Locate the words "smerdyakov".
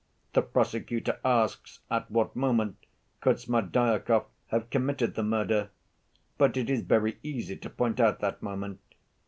3.39-4.25